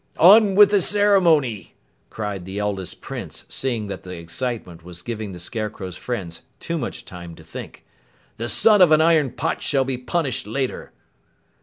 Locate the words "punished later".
9.99-10.91